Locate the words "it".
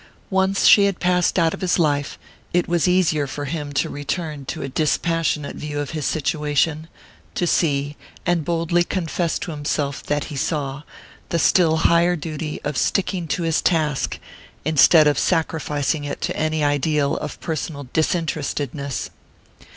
2.53-2.67, 16.03-16.19